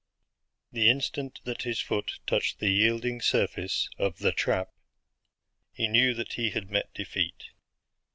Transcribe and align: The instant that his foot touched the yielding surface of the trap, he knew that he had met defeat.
The 0.71 0.89
instant 0.89 1.41
that 1.43 1.61
his 1.61 1.79
foot 1.79 2.17
touched 2.25 2.57
the 2.57 2.71
yielding 2.71 3.21
surface 3.21 3.87
of 3.99 4.17
the 4.17 4.31
trap, 4.31 4.69
he 5.71 5.87
knew 5.87 6.15
that 6.15 6.33
he 6.33 6.49
had 6.49 6.71
met 6.71 6.91
defeat. 6.95 7.51